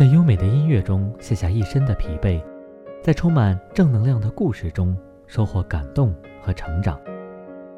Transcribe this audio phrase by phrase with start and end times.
[0.00, 2.42] 在优美的音乐中卸下一身的疲惫，
[3.02, 6.98] 在充满正能量的故事中收获感动和成长。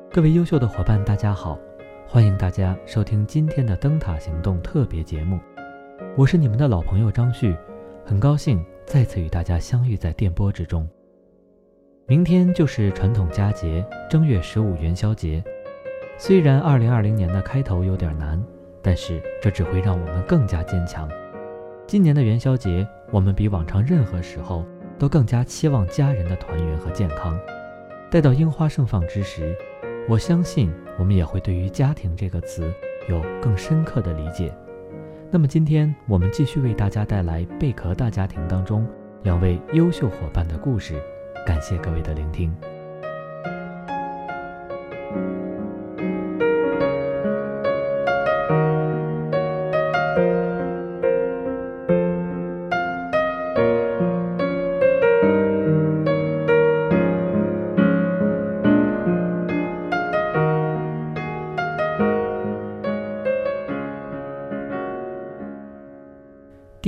[0.08, 1.58] 各位优秀的伙伴，大家好，
[2.06, 5.36] 欢迎大家收听今天的灯塔行动特别节目。
[6.16, 7.56] 我是你们的老朋友张旭，
[8.04, 10.88] 很高兴再次与大家相遇在电波之中。
[12.06, 15.42] 明天就是传统佳节正月十五元宵节，
[16.16, 18.40] 虽然二零二零年的开头有点难，
[18.80, 21.10] 但是这只会让我们更加坚强。
[21.92, 24.64] 今年的元宵节，我们比往常任何时候
[24.98, 27.38] 都更加期望家人的团圆和健康。
[28.10, 29.54] 待到樱花盛放之时，
[30.08, 32.72] 我相信我们也会对于“家庭”这个词
[33.10, 34.50] 有更深刻的理解。
[35.30, 38.88] 那么今天我们继续为大家带来贝壳大家庭当中
[39.22, 40.98] 两位优秀伙伴的故事，
[41.46, 42.56] 感谢各位的聆听。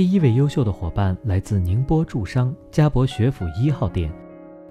[0.05, 4.11] 第一位优秀的伙伴来自宁波住商嘉博学府一号店，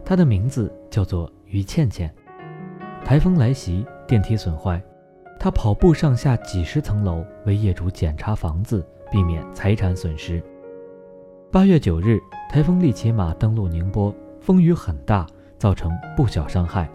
[0.05, 2.09] 他的名字叫做于倩倩。
[3.05, 4.81] 台风来袭，电梯损坏，
[5.41, 10.41] 他跑步上下几十层楼为业主检查房子，避免财产损失。
[11.51, 15.27] 八月九日，台风利奇马登陆宁波，风雨很大，
[15.59, 16.89] 造成不小伤害。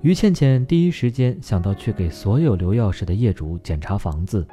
[0.00, 4.44] 于倩倩第一时间想到去给所有留钥匙的业主检查房子，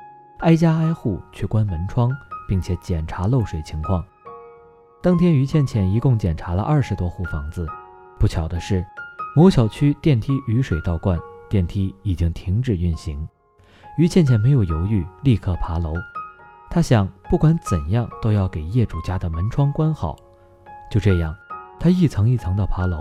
[0.41, 2.15] 挨家挨户去关门窗。
[2.49, 4.03] 并且检查漏水情况。
[5.01, 7.65] 当天，于倩倩一共检查了二十多户房子。
[8.19, 8.83] 不巧的是，
[9.35, 11.17] 某小区电梯雨水倒灌，
[11.47, 13.25] 电梯已经停止运行。
[13.97, 15.93] 于倩倩没有犹豫，立刻爬楼。
[16.69, 20.17] 她想，不管怎样都要给业主家的门窗关好。
[20.91, 21.33] 就这样，
[21.79, 22.97] 她一层一层地爬楼，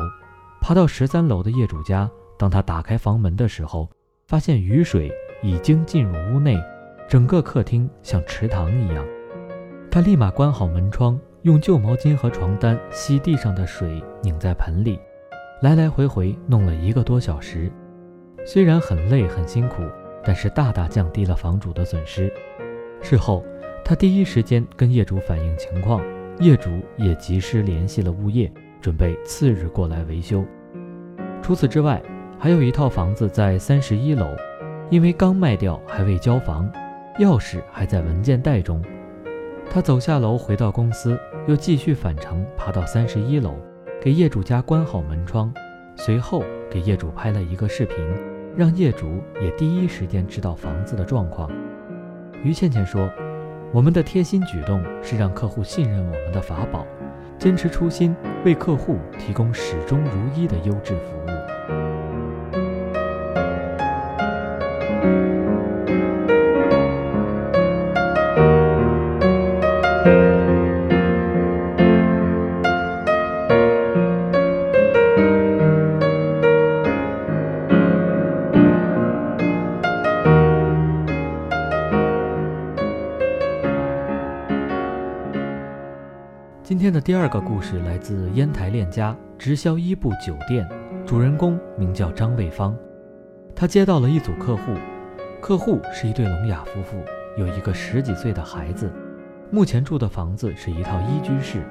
[0.60, 2.08] 爬到十三楼的业主家。
[2.38, 3.90] 当她打开房门的时候，
[4.28, 5.10] 发现雨水
[5.42, 6.56] 已经进入屋内，
[7.08, 9.04] 整个客厅像池塘一样。
[9.90, 15.00] 他立马关好门窗，用旧毛巾和床单吸地上的水，拧在盆里，
[15.62, 17.72] 来来回回弄了一个多小时。
[18.44, 19.82] 虽然很累很辛苦，
[20.22, 22.30] 但是大大降低了房主的损失。
[23.00, 23.42] 事后，
[23.82, 26.02] 他第一时间跟业主反映情况，
[26.38, 30.44] 业主也及时联系了物业，准备次日过来维修。
[31.40, 32.00] 除此之外，
[32.38, 34.26] 还有一套房子在三十一楼，
[34.90, 36.70] 因为刚卖掉还未交房，
[37.18, 38.82] 钥匙还在文件袋中。
[39.70, 43.54] 他走下楼，回到公司，又继续返程，爬到三十一楼，
[44.00, 45.52] 给业主家关好门窗，
[45.94, 47.96] 随后给业主拍了一个视频，
[48.56, 51.50] 让业主也第一时间知道房子的状况。
[52.42, 53.10] 于倩倩说
[53.70, 56.86] ：“我们的贴心举动是让客户信任我们的法宝，
[57.38, 61.28] 坚持初心，为客户提供始终如一的优质服务。”
[86.88, 90.66] 天的第二个故事来自烟台链家直销伊布酒店，
[91.04, 92.74] 主人公名叫张卫芳。
[93.54, 94.72] 他接到了一组客户，
[95.38, 96.96] 客户是一对聋哑夫妇，
[97.36, 98.90] 有一个十几岁的孩子。
[99.50, 101.62] 目前住的房子是一套一居室。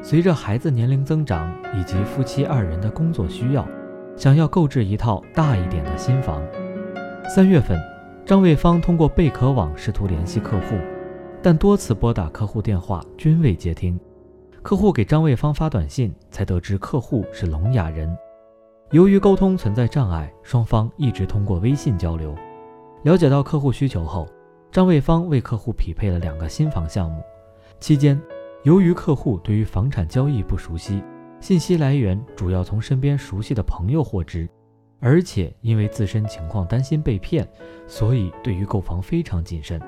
[0.00, 3.68] 随着孩子年龄增长以及夫妻二人的工作需要，
[4.16, 6.42] 想要购置一套大一点的新房。
[7.28, 7.78] 三月份，
[8.24, 10.74] 张卫芳通过贝壳网试图联系客户，
[11.42, 14.00] 但多次拨打客户电话均未接听。
[14.68, 18.14] 客户给张卫芳发短信，才得知客户是聋哑人。
[18.90, 22.36] 由于沟通存在障碍，双方一直通过微信交流。
[23.02, 24.28] 了解到客户需求后，
[24.70, 27.22] 张卫芳为客户匹配了两个新房项目。
[27.80, 28.20] 期间，
[28.62, 31.02] 由于客户对于房产交易不熟悉，
[31.40, 34.46] 信息来源主要从身边熟悉的朋友获知，
[35.00, 37.48] 而且因为自身情况担心被骗，
[37.86, 39.80] 所以对于购房非常谨慎，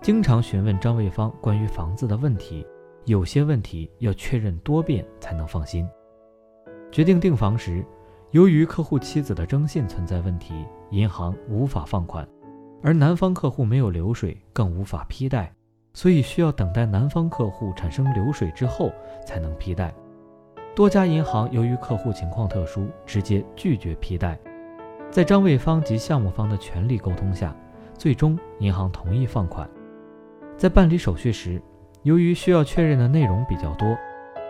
[0.00, 2.64] 经常询问张卫芳关于房子的问题。
[3.06, 5.86] 有些问题要确认多遍才能放心。
[6.90, 7.84] 决定订房时，
[8.30, 10.54] 由于客户妻子的征信存在问题，
[10.90, 12.26] 银行无法放款，
[12.82, 15.52] 而男方客户没有流水，更无法批贷，
[15.92, 18.92] 所以需要等待男方客户产生流水之后
[19.26, 19.94] 才能批贷。
[20.74, 24.38] 多家银行由于客户情况特殊，直接拒绝批贷。
[25.10, 27.54] 在张卫方及项目方的全力沟通下，
[27.96, 29.68] 最终银行同意放款。
[30.56, 31.62] 在办理手续时，
[32.04, 33.96] 由于需要确认的内容比较多，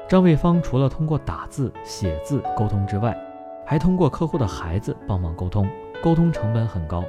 [0.08, 3.16] 张卫芳除了通过打字、写字沟通之外，
[3.64, 5.68] 还通过客户的孩子帮忙沟通，
[6.02, 7.04] 沟通成本很高。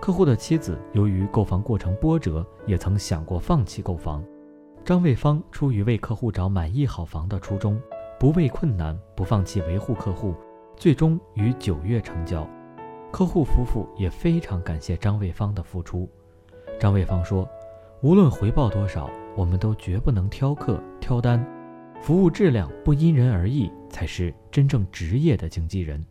[0.00, 4.24] 客户的妻子由于购房过程波折，也曾想过放弃购房。
[4.84, 7.80] 张卫芳出于为客户找满意好房的初衷，
[8.20, 10.36] 不畏困难，不放弃维护客户，
[10.76, 12.46] 最终于九月成交。
[13.10, 16.08] 客户夫妇也非常感谢张卫芳的付出。
[16.78, 17.48] 张卫芳说
[18.02, 21.44] ：“无论回报多少，我们都绝不能挑客挑单，
[22.00, 26.04] 服务质量不因人而异，才是真正职业的经纪人。”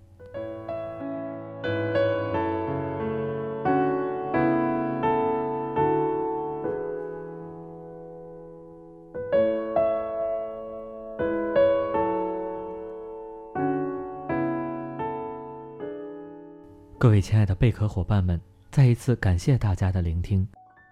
[17.00, 18.40] 各位亲爱的贝壳伙伴们，
[18.72, 20.48] 再一次感谢大家的聆听，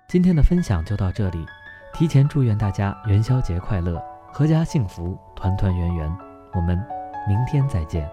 [0.10, 1.46] 今天的分享就到这里。
[1.94, 4.02] 提前祝愿大家元宵节快乐，
[4.34, 6.18] 阖家幸福，团团圆圆。
[6.54, 6.78] 我们
[7.28, 8.10] 明天再见。